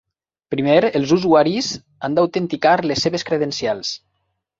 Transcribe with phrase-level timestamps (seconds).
[0.53, 1.69] Primer, els usuaris
[2.07, 3.93] han d'autenticar les seves credencials.